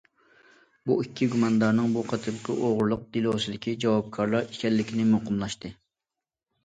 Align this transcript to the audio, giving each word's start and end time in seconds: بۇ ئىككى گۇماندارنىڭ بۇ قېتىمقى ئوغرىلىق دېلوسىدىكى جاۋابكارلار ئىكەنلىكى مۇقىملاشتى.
بۇ 0.89 0.95
ئىككى 1.01 1.27
گۇماندارنىڭ 1.33 1.93
بۇ 1.97 2.03
قېتىمقى 2.13 2.55
ئوغرىلىق 2.69 3.05
دېلوسىدىكى 3.19 3.75
جاۋابكارلار 3.85 4.49
ئىكەنلىكى 4.51 5.07
مۇقىملاشتى. 5.15 5.73